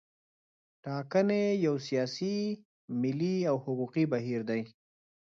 [0.83, 2.35] ټاکنې یو سیاسي،
[3.01, 4.61] ملي او حقوقي بهیر دی.